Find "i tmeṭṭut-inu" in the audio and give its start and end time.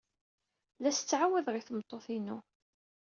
1.57-2.37